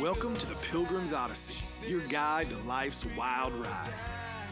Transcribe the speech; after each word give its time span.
Welcome 0.00 0.36
to 0.36 0.46
the 0.46 0.54
Pilgrim's 0.54 1.12
Odyssey, 1.12 1.56
your 1.84 2.02
guide 2.02 2.50
to 2.50 2.56
life's 2.58 3.04
wild 3.16 3.52
ride. 3.54 3.90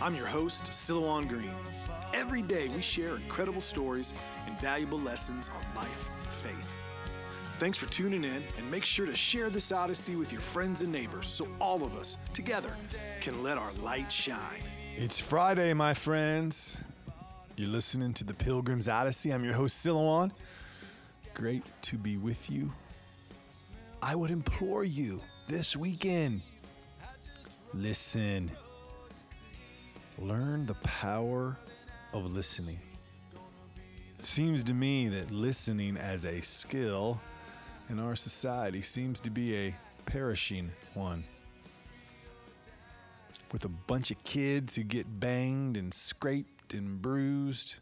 I'm 0.02 0.16
your 0.16 0.26
host, 0.26 0.64
Silouan 0.64 1.28
Green. 1.28 1.52
Every 2.12 2.42
day 2.42 2.66
we 2.66 2.82
share 2.82 3.14
incredible 3.14 3.60
stories 3.60 4.12
and 4.48 4.58
valuable 4.58 4.98
lessons 4.98 5.48
on 5.56 5.76
life 5.76 6.08
and 6.24 6.32
faith. 6.32 6.72
Thanks 7.60 7.78
for 7.78 7.86
tuning 7.86 8.24
in, 8.24 8.42
and 8.58 8.68
make 8.72 8.84
sure 8.84 9.06
to 9.06 9.14
share 9.14 9.48
this 9.48 9.70
Odyssey 9.70 10.16
with 10.16 10.32
your 10.32 10.40
friends 10.40 10.82
and 10.82 10.90
neighbors 10.90 11.28
so 11.28 11.46
all 11.60 11.84
of 11.84 11.94
us, 11.94 12.18
together, 12.34 12.74
can 13.20 13.44
let 13.44 13.56
our 13.56 13.72
light 13.74 14.10
shine. 14.10 14.64
It's 14.96 15.20
Friday, 15.20 15.72
my 15.74 15.94
friends. 15.94 16.76
You're 17.56 17.68
listening 17.68 18.14
to 18.14 18.24
the 18.24 18.34
Pilgrim's 18.34 18.88
Odyssey. 18.88 19.30
I'm 19.30 19.44
your 19.44 19.54
host, 19.54 19.86
Silouan. 19.86 20.32
Great 21.34 21.62
to 21.82 21.96
be 21.96 22.16
with 22.16 22.50
you. 22.50 22.72
I 24.02 24.16
would 24.16 24.32
implore 24.32 24.82
you 24.82 25.20
this 25.48 25.76
weekend 25.76 26.42
listen. 27.72 28.50
Learn 30.18 30.66
the 30.66 30.74
power 30.74 31.56
of 32.12 32.32
listening. 32.32 32.80
Seems 34.22 34.64
to 34.64 34.74
me 34.74 35.08
that 35.08 35.30
listening 35.30 35.96
as 35.96 36.24
a 36.24 36.40
skill 36.40 37.20
in 37.90 38.00
our 38.00 38.16
society 38.16 38.82
seems 38.82 39.20
to 39.20 39.30
be 39.30 39.56
a 39.56 39.76
perishing 40.06 40.70
one. 40.94 41.22
With 43.52 43.64
a 43.66 43.68
bunch 43.68 44.10
of 44.10 44.22
kids 44.24 44.74
who 44.74 44.82
get 44.82 45.20
banged 45.20 45.76
and 45.76 45.94
scraped 45.94 46.74
and 46.74 47.00
bruised, 47.00 47.76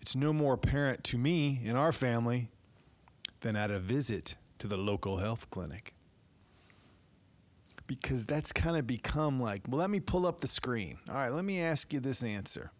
it's 0.00 0.16
no 0.16 0.32
more 0.32 0.54
apparent 0.54 1.04
to 1.04 1.18
me 1.18 1.60
in 1.64 1.76
our 1.76 1.92
family 1.92 2.48
than 3.40 3.56
at 3.56 3.70
a 3.70 3.78
visit 3.78 4.36
to 4.58 4.66
the 4.66 4.78
local 4.78 5.18
health 5.18 5.50
clinic. 5.50 5.92
Because 7.90 8.24
that's 8.24 8.52
kind 8.52 8.76
of 8.76 8.86
become 8.86 9.40
like, 9.40 9.62
well, 9.66 9.80
let 9.80 9.90
me 9.90 9.98
pull 9.98 10.24
up 10.24 10.40
the 10.40 10.46
screen. 10.46 10.96
All 11.08 11.16
right, 11.16 11.32
let 11.32 11.44
me 11.44 11.60
ask 11.60 11.92
you 11.92 11.98
this 11.98 12.22
answer. 12.22 12.70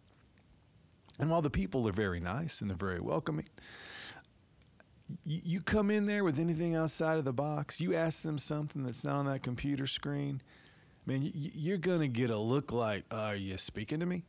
And 1.19 1.29
while 1.29 1.43
the 1.43 1.51
people 1.51 1.89
are 1.89 1.93
very 1.93 2.21
nice 2.21 2.61
and 2.61 2.71
they're 2.71 2.77
very 2.77 3.01
welcoming, 3.01 3.49
you 5.25 5.63
come 5.63 5.91
in 5.91 6.07
there 6.07 6.23
with 6.23 6.39
anything 6.39 6.77
outside 6.77 7.19
of 7.19 7.25
the 7.25 7.33
box, 7.33 7.81
you 7.81 7.93
ask 7.93 8.23
them 8.23 8.39
something 8.39 8.85
that's 8.85 9.05
not 9.05 9.17
on 9.17 9.27
that 9.27 9.43
computer 9.43 9.89
screen, 9.89 10.41
man, 11.07 11.29
you're 11.35 11.77
going 11.77 12.03
to 12.03 12.07
get 12.07 12.31
a 12.31 12.39
look 12.39 12.71
like, 12.71 13.03
are 13.11 13.35
you 13.35 13.59
speaking 13.59 13.99
to 13.99 14.07
me? 14.07 14.23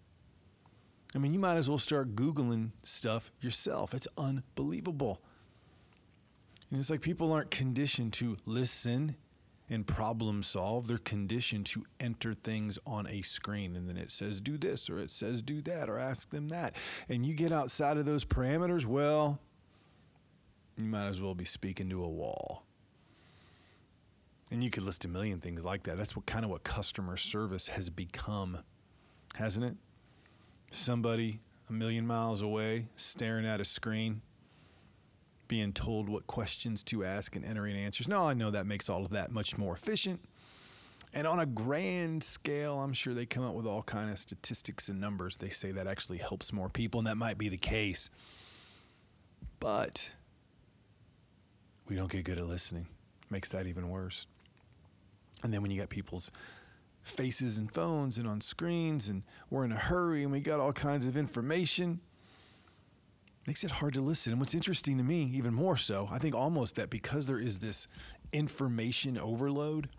I 1.13 1.19
mean, 1.19 1.31
you 1.31 1.39
might 1.39 1.57
as 1.57 1.69
well 1.69 1.77
start 1.77 2.15
Googling 2.15 2.71
stuff 2.81 3.31
yourself. 3.39 3.93
It's 3.93 4.07
unbelievable. 4.17 5.21
And 6.71 6.79
it's 6.79 6.89
like 6.89 7.01
people 7.01 7.31
aren't 7.31 7.51
conditioned 7.51 8.13
to 8.13 8.35
listen 8.47 9.15
and 9.71 9.87
problem 9.87 10.43
solve. 10.43 10.87
They're 10.87 10.97
conditioned 10.99 11.65
to 11.67 11.85
enter 11.99 12.33
things 12.33 12.77
on 12.85 13.07
a 13.07 13.21
screen 13.21 13.75
and 13.77 13.87
then 13.87 13.97
it 13.97 14.11
says 14.11 14.41
do 14.41 14.57
this 14.57 14.89
or 14.89 14.99
it 14.99 15.09
says 15.09 15.41
do 15.41 15.61
that 15.61 15.89
or 15.89 15.97
ask 15.97 16.29
them 16.29 16.49
that. 16.49 16.75
And 17.09 17.25
you 17.25 17.33
get 17.33 17.53
outside 17.53 17.97
of 17.97 18.05
those 18.05 18.25
parameters, 18.25 18.85
well, 18.85 19.39
you 20.77 20.83
might 20.83 21.07
as 21.07 21.21
well 21.21 21.33
be 21.33 21.45
speaking 21.45 21.89
to 21.89 22.03
a 22.03 22.09
wall. 22.09 22.65
And 24.51 24.61
you 24.61 24.69
could 24.69 24.83
list 24.83 25.05
a 25.05 25.07
million 25.07 25.39
things 25.39 25.63
like 25.63 25.83
that. 25.83 25.97
That's 25.97 26.17
what 26.17 26.25
kind 26.25 26.43
of 26.43 26.51
what 26.51 26.65
customer 26.65 27.15
service 27.15 27.67
has 27.67 27.89
become, 27.89 28.57
hasn't 29.35 29.65
it? 29.65 29.77
Somebody 30.69 31.39
a 31.69 31.73
million 31.73 32.05
miles 32.05 32.41
away 32.41 32.89
staring 32.97 33.45
at 33.45 33.61
a 33.61 33.65
screen, 33.65 34.21
being 35.51 35.73
told 35.73 36.07
what 36.07 36.25
questions 36.27 36.81
to 36.81 37.03
ask 37.03 37.35
and 37.35 37.43
entering 37.43 37.75
answers. 37.75 38.07
No, 38.07 38.25
I 38.25 38.33
know 38.33 38.51
that 38.51 38.65
makes 38.65 38.87
all 38.87 39.03
of 39.03 39.11
that 39.11 39.33
much 39.33 39.57
more 39.57 39.73
efficient. 39.73 40.21
And 41.13 41.27
on 41.27 41.39
a 41.39 41.45
grand 41.45 42.23
scale, 42.23 42.79
I'm 42.79 42.93
sure 42.93 43.13
they 43.13 43.25
come 43.25 43.43
up 43.43 43.53
with 43.53 43.67
all 43.67 43.83
kind 43.83 44.09
of 44.09 44.17
statistics 44.17 44.87
and 44.87 45.01
numbers. 45.01 45.35
They 45.35 45.49
say 45.49 45.71
that 45.73 45.87
actually 45.87 46.19
helps 46.19 46.53
more 46.53 46.69
people, 46.69 47.01
and 47.01 47.07
that 47.07 47.17
might 47.17 47.37
be 47.37 47.49
the 47.49 47.57
case. 47.57 48.09
But 49.59 50.13
we 51.89 51.97
don't 51.97 52.09
get 52.09 52.23
good 52.23 52.37
at 52.37 52.47
listening. 52.47 52.87
Makes 53.29 53.49
that 53.49 53.67
even 53.67 53.89
worse. 53.89 54.27
And 55.43 55.53
then 55.53 55.61
when 55.61 55.69
you 55.69 55.81
got 55.81 55.89
people's 55.89 56.31
faces 57.01 57.57
and 57.57 57.69
phones 57.73 58.17
and 58.17 58.25
on 58.25 58.39
screens 58.39 59.09
and 59.09 59.23
we're 59.49 59.65
in 59.65 59.73
a 59.73 59.77
hurry 59.77 60.23
and 60.23 60.31
we 60.31 60.39
got 60.39 60.61
all 60.61 60.71
kinds 60.71 61.05
of 61.05 61.17
information 61.17 61.99
makes 63.51 63.65
it 63.65 63.71
hard 63.71 63.93
to 63.93 63.99
listen. 63.99 64.31
And 64.31 64.39
what's 64.39 64.55
interesting 64.55 64.97
to 64.97 65.03
me, 65.03 65.23
even 65.33 65.53
more 65.53 65.75
so, 65.75 66.07
I 66.09 66.19
think 66.19 66.33
almost 66.33 66.75
that 66.75 66.89
because 66.89 67.27
there 67.27 67.37
is 67.37 67.59
this 67.59 67.85
information 68.31 69.17
overload 69.17 69.89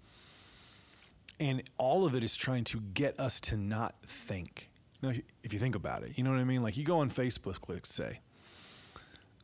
and 1.39 1.63
all 1.77 2.07
of 2.07 2.15
it 2.15 2.25
is 2.25 2.35
trying 2.35 2.65
to 2.65 2.81
get 2.81 3.21
us 3.21 3.43
to 3.43 3.59
not 3.59 3.95
think. 4.07 4.71
Now, 5.03 5.13
if 5.45 5.53
you 5.53 5.59
think 5.59 5.75
about 5.75 6.03
it, 6.03 6.17
you 6.17 6.25
know 6.25 6.31
what 6.31 6.39
I 6.39 6.45
mean? 6.45 6.63
Like 6.63 6.79
you 6.79 6.85
go 6.85 7.01
on 7.01 7.11
Facebook, 7.11 7.69
let's 7.69 7.93
say, 7.93 8.21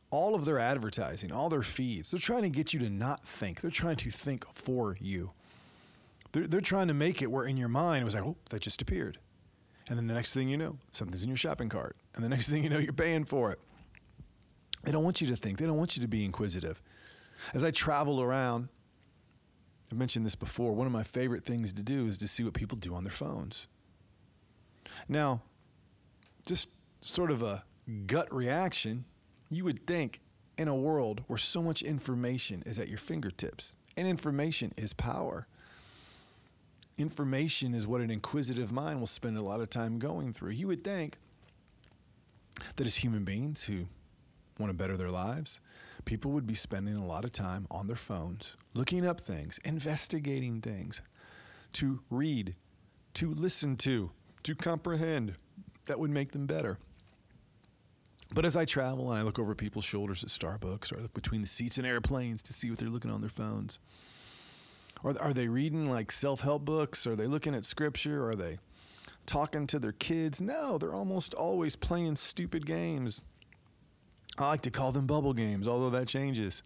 all 0.09 0.33
of 0.33 0.43
their 0.43 0.57
advertising, 0.57 1.31
all 1.31 1.49
their 1.49 1.61
feeds, 1.61 2.09
they're 2.09 2.19
trying 2.19 2.41
to 2.41 2.49
get 2.49 2.73
you 2.73 2.79
to 2.79 2.89
not 2.89 3.27
think. 3.27 3.61
They're 3.61 3.69
trying 3.69 3.97
to 3.97 4.09
think 4.09 4.43
for 4.51 4.97
you. 4.99 5.29
They're, 6.31 6.47
they're 6.47 6.61
trying 6.61 6.87
to 6.87 6.95
make 6.95 7.21
it 7.21 7.29
where 7.29 7.45
in 7.45 7.57
your 7.57 7.67
mind 7.67 8.01
it 8.01 8.05
was 8.05 8.15
like, 8.15 8.23
oh, 8.23 8.37
that 8.49 8.61
just 8.63 8.81
appeared. 8.81 9.19
And 9.87 9.99
then 9.99 10.07
the 10.07 10.15
next 10.15 10.33
thing 10.33 10.49
you 10.49 10.57
know, 10.57 10.77
something's 10.89 11.21
in 11.21 11.29
your 11.29 11.37
shopping 11.37 11.69
cart. 11.69 11.95
And 12.15 12.25
the 12.25 12.29
next 12.29 12.49
thing 12.49 12.63
you 12.63 12.71
know, 12.71 12.79
you're 12.79 12.91
paying 12.91 13.25
for 13.25 13.51
it. 13.51 13.59
They 14.83 14.91
don't 14.91 15.03
want 15.03 15.21
you 15.21 15.27
to 15.27 15.35
think, 15.35 15.57
they 15.57 15.65
don't 15.65 15.77
want 15.77 15.97
you 15.97 16.01
to 16.01 16.07
be 16.07 16.23
inquisitive. 16.23 16.81
As 17.53 17.63
I 17.63 17.71
travel 17.71 18.21
around, 18.21 18.69
I've 19.91 19.97
mentioned 19.97 20.25
this 20.25 20.35
before, 20.35 20.73
one 20.73 20.87
of 20.87 20.93
my 20.93 21.03
favorite 21.03 21.45
things 21.45 21.73
to 21.73 21.83
do 21.83 22.07
is 22.07 22.17
to 22.17 22.27
see 22.27 22.43
what 22.43 22.53
people 22.53 22.77
do 22.77 22.93
on 22.93 23.03
their 23.03 23.11
phones. 23.11 23.67
Now, 25.07 25.41
just 26.45 26.69
sort 27.01 27.31
of 27.31 27.41
a 27.41 27.63
gut 28.05 28.33
reaction, 28.33 29.05
you 29.49 29.63
would 29.63 29.85
think 29.87 30.21
in 30.57 30.67
a 30.67 30.75
world 30.75 31.23
where 31.27 31.37
so 31.37 31.61
much 31.61 31.81
information 31.81 32.61
is 32.65 32.77
at 32.79 32.87
your 32.87 32.97
fingertips, 32.97 33.75
and 33.97 34.07
information 34.07 34.73
is 34.77 34.93
power. 34.93 35.47
Information 36.97 37.73
is 37.73 37.87
what 37.87 38.01
an 38.01 38.11
inquisitive 38.11 38.71
mind 38.71 38.99
will 38.99 39.07
spend 39.07 39.37
a 39.37 39.41
lot 39.41 39.61
of 39.61 39.69
time 39.69 39.99
going 39.99 40.33
through. 40.33 40.51
You 40.51 40.67
would 40.67 40.83
think 40.83 41.17
that 42.75 42.85
as 42.85 42.97
human 42.97 43.23
beings 43.23 43.63
who 43.63 43.85
want 44.59 44.69
to 44.69 44.73
better 44.73 44.97
their 44.97 45.09
lives, 45.09 45.59
people 46.05 46.31
would 46.31 46.45
be 46.45 46.55
spending 46.55 46.95
a 46.95 47.05
lot 47.05 47.25
of 47.25 47.31
time 47.31 47.65
on 47.71 47.87
their 47.87 47.95
phones, 47.95 48.55
looking 48.73 49.05
up 49.05 49.21
things, 49.21 49.59
investigating 49.63 50.61
things, 50.61 51.01
to 51.73 52.01
read, 52.09 52.55
to 53.15 53.33
listen 53.33 53.77
to, 53.77 54.11
to 54.43 54.55
comprehend. 54.55 55.35
That 55.85 55.99
would 55.99 56.11
make 56.11 56.31
them 56.31 56.45
better. 56.45 56.77
But 58.31 58.45
as 58.45 58.55
I 58.55 58.65
travel 58.65 59.09
and 59.11 59.19
I 59.19 59.23
look 59.23 59.39
over 59.39 59.55
people's 59.55 59.85
shoulders 59.85 60.23
at 60.23 60.29
Starbucks 60.29 60.91
or 60.91 61.07
between 61.09 61.41
the 61.41 61.47
seats 61.47 61.79
in 61.79 61.85
airplanes 61.85 62.43
to 62.43 62.53
see 62.53 62.69
what 62.69 62.77
they're 62.77 62.89
looking 62.89 63.09
on 63.09 63.21
their 63.21 63.29
phones, 63.29 63.79
or 65.03 65.19
are 65.19 65.33
they 65.33 65.47
reading 65.47 65.89
like 65.89 66.11
self 66.11 66.41
help 66.41 66.63
books? 66.63 67.07
Are 67.07 67.15
they 67.15 67.25
looking 67.25 67.55
at 67.55 67.65
scripture? 67.65 68.29
Are 68.29 68.35
they 68.35 68.59
talking 69.25 69.65
to 69.67 69.79
their 69.79 69.93
kids? 69.93 70.41
No, 70.41 70.77
they're 70.77 70.93
almost 70.93 71.33
always 71.33 71.75
playing 71.75 72.17
stupid 72.17 72.65
games. 72.65 73.21
I 74.41 74.47
like 74.47 74.61
to 74.61 74.71
call 74.71 74.91
them 74.91 75.05
bubble 75.05 75.33
games, 75.33 75.67
although 75.67 75.89
that 75.91 76.07
changes. 76.07 76.63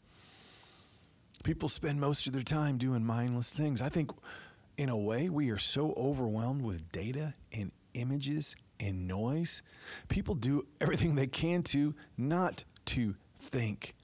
People 1.43 1.67
spend 1.67 1.99
most 1.99 2.27
of 2.27 2.33
their 2.33 2.43
time 2.43 2.77
doing 2.77 3.03
mindless 3.03 3.53
things. 3.53 3.81
I 3.81 3.89
think, 3.89 4.11
in 4.77 4.89
a 4.89 4.97
way, 4.97 5.29
we 5.29 5.49
are 5.49 5.57
so 5.57 5.93
overwhelmed 5.97 6.61
with 6.61 6.91
data 6.91 7.33
and 7.51 7.71
images 7.93 8.55
and 8.79 9.07
noise. 9.07 9.61
People 10.07 10.35
do 10.35 10.65
everything 10.79 11.15
they 11.15 11.27
can 11.27 11.63
to 11.63 11.93
not 12.17 12.63
to 12.85 13.15
think. 13.37 13.95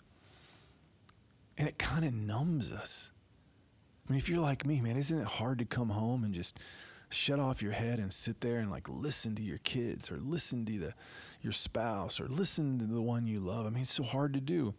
And 1.57 1.67
it 1.67 1.77
kind 1.77 2.05
of 2.05 2.13
numbs 2.13 2.71
us. 2.71 3.11
I 4.07 4.13
mean, 4.13 4.17
if 4.17 4.29
you're 4.29 4.39
like 4.39 4.65
me, 4.65 4.81
man, 4.81 4.97
isn't 4.97 5.19
it 5.19 5.27
hard 5.27 5.59
to 5.59 5.65
come 5.65 5.89
home 5.89 6.23
and 6.23 6.33
just 6.33 6.57
shut 7.11 7.39
off 7.39 7.61
your 7.61 7.71
head 7.71 7.99
and 7.99 8.13
sit 8.13 8.41
there 8.41 8.59
and 8.59 8.69
like 8.69 8.87
listen 8.87 9.35
to 9.35 9.43
your 9.43 9.57
kids 9.59 10.11
or 10.11 10.17
listen 10.17 10.65
to 10.65 10.79
the, 10.79 10.93
your 11.41 11.53
spouse 11.53 12.19
or 12.19 12.27
listen 12.27 12.79
to 12.79 12.85
the 12.85 13.01
one 13.01 13.27
you 13.27 13.39
love? 13.39 13.65
I 13.65 13.69
mean, 13.69 13.81
it's 13.81 13.93
so 13.93 14.03
hard 14.03 14.33
to 14.33 14.41
do. 14.41 14.73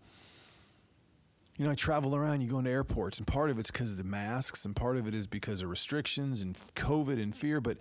You 1.57 1.67
know, 1.67 1.73
I 1.73 1.75
travel 1.75 2.17
around, 2.17 2.41
you 2.41 2.49
go 2.49 2.59
into 2.59 2.71
airports, 2.71 3.19
and 3.19 3.27
part 3.27 3.51
of 3.51 3.59
it's 3.59 3.71
because 3.71 3.91
of 3.91 3.99
the 3.99 4.05
masks, 4.05 4.65
and 4.65 4.75
part 4.75 4.97
of 4.97 5.07
it 5.07 5.15
is 5.15 5.27
because 5.27 5.61
of 5.61 5.69
restrictions 5.69 6.41
and 6.41 6.57
COVID 6.75 7.23
and 7.23 7.35
fear. 7.35 7.61
But 7.61 7.77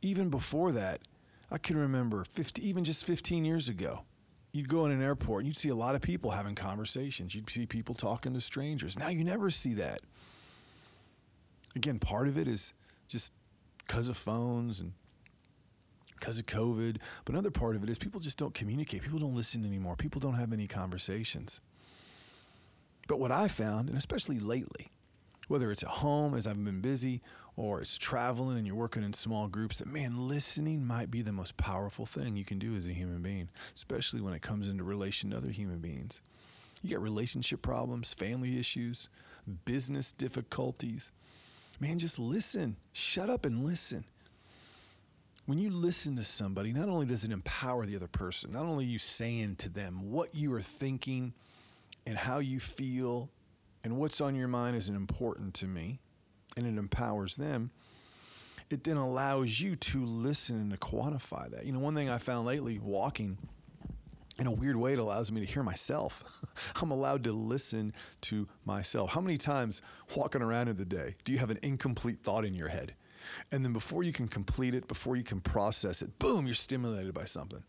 even 0.00 0.28
before 0.28 0.72
that, 0.72 1.02
I 1.50 1.58
can 1.58 1.76
remember 1.76 2.24
50, 2.24 2.66
even 2.66 2.82
just 2.82 3.04
15 3.04 3.44
years 3.44 3.68
ago, 3.68 4.02
you'd 4.52 4.68
go 4.68 4.86
in 4.86 4.92
an 4.92 5.02
airport 5.02 5.40
and 5.40 5.48
you'd 5.48 5.56
see 5.56 5.68
a 5.68 5.74
lot 5.74 5.94
of 5.94 6.02
people 6.02 6.30
having 6.30 6.54
conversations. 6.54 7.34
You'd 7.34 7.48
see 7.48 7.66
people 7.66 7.94
talking 7.94 8.34
to 8.34 8.40
strangers. 8.40 8.98
Now 8.98 9.08
you 9.08 9.22
never 9.22 9.50
see 9.50 9.74
that. 9.74 10.00
Again, 11.76 11.98
part 11.98 12.28
of 12.28 12.36
it 12.36 12.48
is 12.48 12.74
just 13.08 13.32
because 13.86 14.08
of 14.08 14.16
phones 14.16 14.80
and 14.80 14.92
because 16.18 16.38
of 16.38 16.46
COVID. 16.46 16.98
But 17.24 17.34
another 17.34 17.50
part 17.50 17.76
of 17.76 17.82
it 17.82 17.90
is 17.90 17.98
people 17.98 18.20
just 18.20 18.38
don't 18.38 18.54
communicate. 18.54 19.02
People 19.02 19.18
don't 19.18 19.34
listen 19.34 19.64
anymore. 19.64 19.96
People 19.96 20.20
don't 20.20 20.34
have 20.34 20.52
any 20.52 20.66
conversations. 20.66 21.60
But 23.08 23.18
what 23.18 23.32
I 23.32 23.48
found, 23.48 23.88
and 23.88 23.98
especially 23.98 24.38
lately, 24.38 24.88
whether 25.48 25.70
it's 25.72 25.82
at 25.82 25.88
home 25.88 26.34
as 26.34 26.46
I've 26.46 26.64
been 26.64 26.80
busy 26.80 27.20
or 27.56 27.80
it's 27.80 27.98
traveling 27.98 28.56
and 28.56 28.66
you're 28.66 28.76
working 28.76 29.02
in 29.02 29.12
small 29.12 29.48
groups, 29.48 29.78
that 29.78 29.88
man, 29.88 30.28
listening 30.28 30.86
might 30.86 31.10
be 31.10 31.22
the 31.22 31.32
most 31.32 31.56
powerful 31.56 32.06
thing 32.06 32.36
you 32.36 32.44
can 32.44 32.58
do 32.58 32.74
as 32.76 32.86
a 32.86 32.92
human 32.92 33.20
being, 33.20 33.50
especially 33.74 34.20
when 34.20 34.32
it 34.32 34.42
comes 34.42 34.68
into 34.68 34.84
relation 34.84 35.30
to 35.30 35.36
other 35.36 35.50
human 35.50 35.80
beings. 35.80 36.22
You 36.82 36.90
got 36.90 37.02
relationship 37.02 37.62
problems, 37.62 38.14
family 38.14 38.58
issues, 38.58 39.08
business 39.64 40.12
difficulties. 40.12 41.12
Man, 41.80 41.98
just 41.98 42.18
listen. 42.18 42.76
Shut 42.92 43.28
up 43.28 43.44
and 43.44 43.64
listen. 43.64 44.04
When 45.46 45.58
you 45.58 45.70
listen 45.70 46.14
to 46.16 46.24
somebody, 46.24 46.72
not 46.72 46.88
only 46.88 47.06
does 47.06 47.24
it 47.24 47.32
empower 47.32 47.84
the 47.84 47.96
other 47.96 48.06
person, 48.06 48.52
not 48.52 48.64
only 48.64 48.84
you 48.84 48.98
saying 48.98 49.56
to 49.56 49.68
them 49.68 50.10
what 50.12 50.34
you 50.34 50.52
are 50.54 50.62
thinking 50.62 51.34
and 52.06 52.16
how 52.16 52.38
you 52.38 52.60
feel 52.60 53.28
and 53.82 53.96
what's 53.96 54.20
on 54.20 54.36
your 54.36 54.46
mind 54.46 54.76
is 54.76 54.88
important 54.88 55.54
to 55.54 55.66
me, 55.66 55.98
and 56.56 56.66
it 56.66 56.78
empowers 56.78 57.34
them, 57.36 57.72
it 58.70 58.84
then 58.84 58.96
allows 58.96 59.60
you 59.60 59.74
to 59.74 60.04
listen 60.04 60.56
and 60.60 60.70
to 60.70 60.76
quantify 60.76 61.50
that. 61.50 61.66
You 61.66 61.72
know, 61.72 61.80
one 61.80 61.94
thing 61.94 62.08
I 62.08 62.18
found 62.18 62.46
lately 62.46 62.78
walking, 62.78 63.36
in 64.42 64.48
a 64.48 64.50
weird 64.50 64.74
way, 64.74 64.92
it 64.92 64.98
allows 64.98 65.30
me 65.30 65.40
to 65.40 65.46
hear 65.46 65.62
myself. 65.62 66.42
I'm 66.82 66.90
allowed 66.90 67.22
to 67.24 67.32
listen 67.32 67.94
to 68.22 68.48
myself. 68.64 69.12
How 69.12 69.20
many 69.20 69.38
times 69.38 69.82
walking 70.16 70.42
around 70.42 70.66
in 70.66 70.76
the 70.76 70.84
day 70.84 71.14
do 71.24 71.32
you 71.32 71.38
have 71.38 71.50
an 71.50 71.60
incomplete 71.62 72.24
thought 72.24 72.44
in 72.44 72.52
your 72.52 72.66
head? 72.66 72.96
And 73.52 73.64
then 73.64 73.72
before 73.72 74.02
you 74.02 74.12
can 74.12 74.26
complete 74.26 74.74
it, 74.74 74.88
before 74.88 75.14
you 75.14 75.22
can 75.22 75.40
process 75.40 76.02
it, 76.02 76.18
boom, 76.18 76.44
you're 76.44 76.56
stimulated 76.56 77.14
by 77.14 77.24
something. 77.24 77.62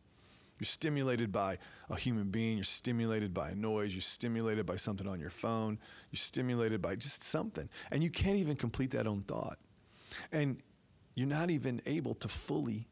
You're 0.60 0.66
stimulated 0.66 1.32
by 1.32 1.60
a 1.92 1.96
human 1.96 2.32
being. 2.32 2.58
You're 2.58 2.64
stimulated 2.64 3.36
by 3.36 3.52
a 3.52 3.56
noise. 3.56 3.94
You're 3.94 4.02
stimulated 4.02 4.66
by 4.66 4.78
something 4.78 5.08
on 5.08 5.20
your 5.20 5.30
phone. 5.30 5.78
You're 6.10 6.18
stimulated 6.18 6.82
by 6.82 6.96
just 6.96 7.22
something. 7.22 7.70
And 7.92 8.04
you 8.04 8.10
can't 8.10 8.38
even 8.38 8.56
complete 8.56 8.90
that 8.92 9.06
own 9.06 9.22
thought. 9.28 9.60
And 10.32 10.58
you're 11.14 11.28
not 11.28 11.52
even 11.52 11.84
able 11.86 12.16
to 12.16 12.28
fully 12.28 12.88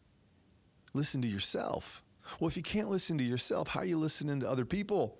listen 0.93 1.23
to 1.23 1.27
yourself. 1.27 2.03
Well, 2.39 2.47
if 2.47 2.57
you 2.57 2.63
can't 2.63 2.89
listen 2.89 3.17
to 3.17 3.23
yourself, 3.23 3.67
how 3.67 3.81
are 3.81 3.85
you 3.85 3.97
listening 3.97 4.39
to 4.41 4.49
other 4.49 4.65
people? 4.65 5.17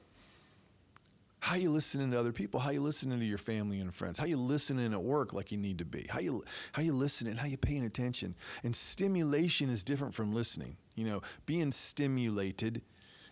How 1.41 1.55
are 1.55 1.59
you 1.59 1.71
listening 1.71 2.11
to 2.11 2.19
other 2.19 2.31
people? 2.31 2.59
How 2.59 2.69
are 2.69 2.73
you 2.73 2.81
listening 2.81 3.19
to 3.19 3.25
your 3.25 3.39
family 3.39 3.79
and 3.79 3.93
friends? 3.93 4.19
How 4.19 4.25
are 4.25 4.29
you 4.29 4.37
listening 4.37 4.93
at 4.93 5.03
work 5.03 5.33
like 5.33 5.51
you 5.51 5.57
need 5.57 5.79
to 5.79 5.85
be? 5.85 6.05
How 6.07 6.19
you 6.19 6.43
how 6.71 6.83
you 6.83 6.93
listening? 6.93 7.35
How 7.35 7.45
are 7.45 7.49
you 7.49 7.57
paying 7.57 7.83
attention? 7.83 8.35
And 8.63 8.75
stimulation 8.75 9.69
is 9.69 9.83
different 9.83 10.13
from 10.13 10.33
listening. 10.33 10.77
You 10.93 11.05
know, 11.05 11.21
being 11.47 11.71
stimulated, 11.71 12.83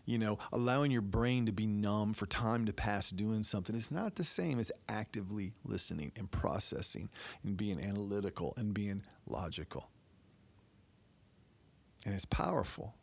you 0.06 0.18
know, 0.18 0.40
allowing 0.52 0.90
your 0.90 1.04
brain 1.04 1.46
to 1.46 1.52
be 1.52 1.68
numb 1.68 2.14
for 2.14 2.26
time 2.26 2.66
to 2.66 2.74
pass 2.74 3.12
doing 3.12 3.44
something 3.44 3.76
is 3.76 3.92
not 3.92 4.16
the 4.16 4.24
same 4.24 4.58
as 4.58 4.72
actively 4.90 5.54
listening 5.64 6.12
and 6.16 6.31
processing 6.31 7.10
and 7.44 7.56
being 7.56 7.80
analytical 7.80 8.56
and 8.58 8.74
being 8.74 9.04
logical. 9.28 9.88
And 12.08 12.16
it's 12.16 12.26
powerful. 12.26 12.96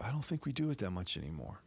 I 0.00 0.10
don't 0.10 0.24
think 0.24 0.46
we 0.46 0.52
do 0.52 0.70
it 0.70 0.78
that 0.78 0.90
much 0.90 1.16
anymore. 1.16 1.60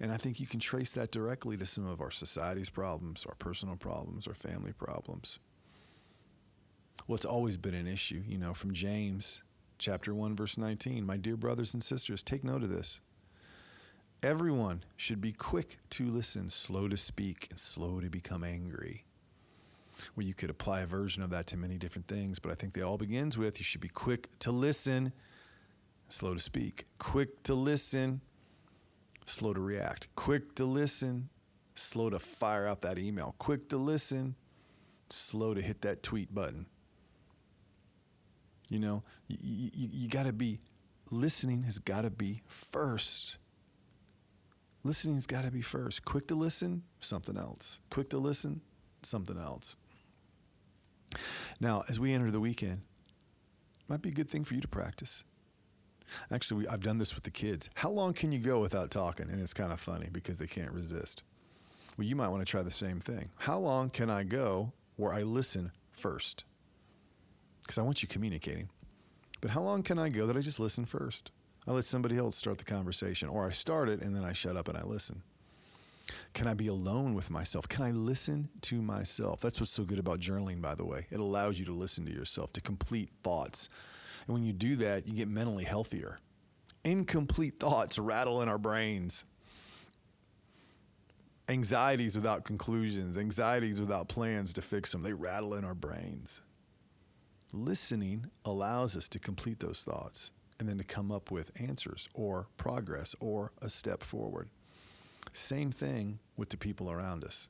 And 0.00 0.10
I 0.10 0.16
think 0.16 0.40
you 0.40 0.46
can 0.46 0.60
trace 0.60 0.92
that 0.92 1.12
directly 1.12 1.56
to 1.56 1.66
some 1.66 1.86
of 1.86 2.00
our 2.00 2.10
society's 2.10 2.70
problems, 2.70 3.24
our 3.26 3.34
personal 3.36 3.76
problems, 3.76 4.26
our 4.26 4.34
family 4.34 4.72
problems. 4.72 5.38
Well, 7.06 7.16
it's 7.16 7.24
always 7.24 7.56
been 7.56 7.74
an 7.74 7.86
issue, 7.86 8.22
you 8.26 8.38
know, 8.38 8.54
from 8.54 8.72
James 8.72 9.42
chapter 9.78 10.14
1 10.14 10.36
verse 10.36 10.56
19. 10.56 11.04
My 11.04 11.16
dear 11.16 11.36
brothers 11.36 11.74
and 11.74 11.82
sisters, 11.82 12.22
take 12.22 12.44
note 12.44 12.62
of 12.62 12.68
this. 12.68 13.00
Everyone 14.22 14.84
should 14.96 15.20
be 15.20 15.32
quick 15.32 15.78
to 15.90 16.06
listen, 16.06 16.48
slow 16.48 16.86
to 16.88 16.96
speak, 16.96 17.48
and 17.50 17.58
slow 17.58 18.00
to 18.00 18.08
become 18.08 18.44
angry. 18.44 19.04
Well, 20.14 20.24
you 20.24 20.34
could 20.34 20.50
apply 20.50 20.82
a 20.82 20.86
version 20.86 21.22
of 21.22 21.30
that 21.30 21.48
to 21.48 21.56
many 21.56 21.76
different 21.76 22.06
things, 22.06 22.38
but 22.38 22.52
I 22.52 22.54
think 22.54 22.72
they 22.72 22.82
all 22.82 22.98
begins 22.98 23.36
with 23.36 23.58
you 23.58 23.64
should 23.64 23.80
be 23.80 23.88
quick 23.88 24.28
to 24.40 24.52
listen, 24.52 25.12
slow 26.12 26.34
to 26.34 26.40
speak. 26.40 26.84
Quick 26.98 27.42
to 27.44 27.54
listen, 27.54 28.20
slow 29.24 29.54
to 29.54 29.60
react. 29.60 30.08
Quick 30.14 30.54
to 30.56 30.64
listen, 30.64 31.30
slow 31.74 32.10
to 32.10 32.18
fire 32.18 32.66
out 32.66 32.82
that 32.82 32.98
email. 32.98 33.34
Quick 33.38 33.68
to 33.70 33.78
listen, 33.78 34.36
slow 35.08 35.54
to 35.54 35.62
hit 35.62 35.80
that 35.82 36.02
tweet 36.02 36.32
button. 36.34 36.66
You 38.68 38.78
know, 38.78 39.02
you, 39.26 39.70
you, 39.74 39.88
you 39.92 40.08
got 40.08 40.24
to 40.24 40.32
be, 40.32 40.60
listening 41.10 41.62
has 41.64 41.78
got 41.78 42.02
to 42.02 42.10
be 42.10 42.42
first. 42.46 43.36
Listening's 44.84 45.26
got 45.26 45.44
to 45.44 45.50
be 45.50 45.62
first. 45.62 46.04
Quick 46.04 46.26
to 46.28 46.34
listen, 46.34 46.82
something 47.00 47.36
else. 47.36 47.80
Quick 47.90 48.10
to 48.10 48.18
listen, 48.18 48.60
something 49.02 49.38
else. 49.38 49.76
Now, 51.60 51.84
as 51.88 52.00
we 52.00 52.12
enter 52.12 52.30
the 52.30 52.40
weekend, 52.40 52.82
might 53.88 54.02
be 54.02 54.08
a 54.08 54.12
good 54.12 54.28
thing 54.28 54.44
for 54.44 54.54
you 54.54 54.60
to 54.60 54.68
practice. 54.68 55.24
Actually, 56.30 56.64
we, 56.64 56.68
I've 56.68 56.82
done 56.82 56.98
this 56.98 57.14
with 57.14 57.24
the 57.24 57.30
kids. 57.30 57.70
How 57.74 57.90
long 57.90 58.12
can 58.12 58.32
you 58.32 58.38
go 58.38 58.60
without 58.60 58.90
talking? 58.90 59.28
And 59.30 59.40
it's 59.40 59.54
kind 59.54 59.72
of 59.72 59.80
funny 59.80 60.08
because 60.12 60.38
they 60.38 60.46
can't 60.46 60.72
resist. 60.72 61.24
Well, 61.96 62.06
you 62.06 62.16
might 62.16 62.28
want 62.28 62.40
to 62.40 62.50
try 62.50 62.62
the 62.62 62.70
same 62.70 63.00
thing. 63.00 63.28
How 63.36 63.58
long 63.58 63.90
can 63.90 64.08
I 64.10 64.22
go 64.22 64.72
where 64.96 65.12
I 65.12 65.22
listen 65.22 65.72
first? 65.92 66.44
Because 67.62 67.78
I 67.78 67.82
want 67.82 68.02
you 68.02 68.08
communicating. 68.08 68.68
But 69.40 69.50
how 69.50 69.62
long 69.62 69.82
can 69.82 69.98
I 69.98 70.08
go 70.08 70.26
that 70.26 70.36
I 70.36 70.40
just 70.40 70.60
listen 70.60 70.84
first? 70.84 71.32
I 71.66 71.72
let 71.72 71.84
somebody 71.84 72.16
else 72.16 72.36
start 72.36 72.58
the 72.58 72.64
conversation, 72.64 73.28
or 73.28 73.46
I 73.46 73.50
start 73.50 73.88
it 73.88 74.02
and 74.02 74.14
then 74.16 74.24
I 74.24 74.32
shut 74.32 74.56
up 74.56 74.68
and 74.68 74.76
I 74.76 74.82
listen. 74.82 75.22
Can 76.34 76.48
I 76.48 76.54
be 76.54 76.66
alone 76.66 77.14
with 77.14 77.30
myself? 77.30 77.68
Can 77.68 77.84
I 77.84 77.90
listen 77.92 78.48
to 78.62 78.82
myself? 78.82 79.40
That's 79.40 79.60
what's 79.60 79.70
so 79.70 79.84
good 79.84 79.98
about 79.98 80.18
journaling, 80.18 80.60
by 80.60 80.74
the 80.74 80.84
way. 80.84 81.06
It 81.10 81.20
allows 81.20 81.58
you 81.58 81.64
to 81.66 81.72
listen 81.72 82.04
to 82.06 82.12
yourself, 82.12 82.52
to 82.54 82.60
complete 82.60 83.10
thoughts 83.22 83.68
and 84.26 84.34
when 84.34 84.44
you 84.44 84.52
do 84.52 84.76
that, 84.76 85.06
you 85.06 85.14
get 85.14 85.28
mentally 85.28 85.64
healthier. 85.64 86.18
Incomplete 86.84 87.58
thoughts 87.58 87.98
rattle 87.98 88.42
in 88.42 88.48
our 88.48 88.58
brains. 88.58 89.24
Anxieties 91.48 92.16
without 92.16 92.44
conclusions, 92.44 93.18
anxieties 93.18 93.80
without 93.80 94.08
plans 94.08 94.52
to 94.54 94.62
fix 94.62 94.92
them, 94.92 95.02
they 95.02 95.12
rattle 95.12 95.54
in 95.54 95.64
our 95.64 95.74
brains. 95.74 96.42
Listening 97.52 98.26
allows 98.44 98.96
us 98.96 99.08
to 99.08 99.18
complete 99.18 99.60
those 99.60 99.82
thoughts 99.82 100.32
and 100.58 100.68
then 100.68 100.78
to 100.78 100.84
come 100.84 101.10
up 101.10 101.30
with 101.30 101.50
answers 101.60 102.08
or 102.14 102.46
progress 102.56 103.14
or 103.20 103.52
a 103.60 103.68
step 103.68 104.02
forward. 104.02 104.48
Same 105.32 105.70
thing 105.70 106.18
with 106.36 106.48
the 106.48 106.56
people 106.56 106.90
around 106.90 107.24
us. 107.24 107.48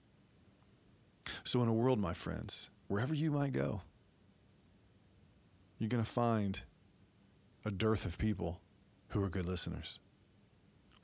So, 1.44 1.62
in 1.62 1.68
a 1.68 1.72
world, 1.72 2.00
my 2.00 2.12
friends, 2.12 2.70
wherever 2.88 3.14
you 3.14 3.30
might 3.30 3.52
go, 3.52 3.82
you're 5.82 5.88
going 5.88 6.04
to 6.04 6.08
find 6.08 6.60
a 7.64 7.70
dearth 7.72 8.06
of 8.06 8.16
people 8.16 8.60
who 9.08 9.20
are 9.20 9.28
good 9.28 9.46
listeners. 9.46 9.98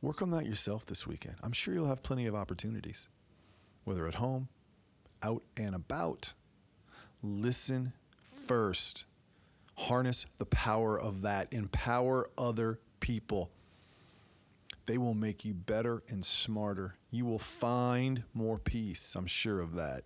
Work 0.01 0.23
on 0.23 0.31
that 0.31 0.47
yourself 0.47 0.87
this 0.87 1.05
weekend. 1.05 1.35
I'm 1.43 1.51
sure 1.51 1.75
you'll 1.75 1.89
have 1.89 2.05
plenty 2.05 2.27
of 2.27 2.37
opportunities, 2.37 3.09
whether 3.83 4.07
at 4.07 4.15
home, 4.15 4.49
out 5.21 5.43
and 5.57 5.75
about. 5.75 6.33
Listen 7.25 7.93
first. 8.23 9.05
Harness 9.75 10.27
the 10.39 10.47
power 10.47 10.99
of 10.99 11.23
that. 11.23 11.53
Empower 11.53 12.31
other 12.39 12.79
people. 13.01 13.51
They 14.87 14.97
will 14.97 15.15
make 15.15 15.45
you 15.45 15.55
better 15.55 16.05
and 16.09 16.25
smarter. 16.25 16.95
You 17.11 17.25
will 17.25 17.41
find 17.41 18.23
more 18.33 18.59
peace. 18.59 19.17
I'm 19.17 19.27
sure 19.27 19.59
of 19.59 19.75
that. 19.75 20.05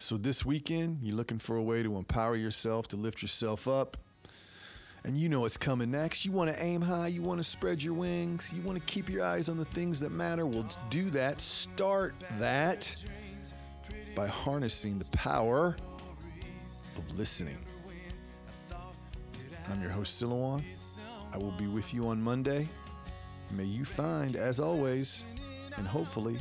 So 0.00 0.16
this 0.16 0.46
weekend, 0.46 1.00
you're 1.02 1.16
looking 1.16 1.40
for 1.40 1.56
a 1.56 1.62
way 1.62 1.82
to 1.82 1.96
empower 1.96 2.36
yourself, 2.36 2.86
to 2.88 2.96
lift 2.96 3.20
yourself 3.20 3.66
up. 3.66 3.96
And 5.04 5.18
you 5.18 5.28
know 5.28 5.40
what's 5.40 5.56
coming 5.56 5.90
next. 5.90 6.24
You 6.24 6.30
want 6.30 6.54
to 6.54 6.62
aim 6.62 6.82
high, 6.82 7.08
you 7.08 7.20
want 7.20 7.38
to 7.38 7.44
spread 7.44 7.82
your 7.82 7.94
wings, 7.94 8.52
you 8.54 8.62
want 8.62 8.78
to 8.78 8.92
keep 8.92 9.08
your 9.08 9.24
eyes 9.24 9.48
on 9.48 9.56
the 9.56 9.64
things 9.64 9.98
that 10.00 10.10
matter. 10.10 10.46
Well, 10.46 10.68
do 10.88 11.10
that. 11.10 11.40
Start 11.40 12.14
that 12.38 12.94
by 14.14 14.28
harnessing 14.28 15.00
the 15.00 15.04
power 15.16 15.76
of 16.96 17.18
listening. 17.18 17.58
I'm 19.68 19.82
your 19.82 19.90
host, 19.90 20.22
Silouan. 20.22 20.62
I 21.32 21.38
will 21.38 21.52
be 21.52 21.66
with 21.66 21.92
you 21.92 22.06
on 22.06 22.22
Monday. 22.22 22.68
May 23.50 23.64
you 23.64 23.84
find, 23.84 24.36
as 24.36 24.60
always, 24.60 25.24
and 25.76 25.88
hopefully 25.88 26.38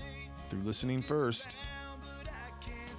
through 0.50 0.62
listening 0.62 1.02
first, 1.02 1.58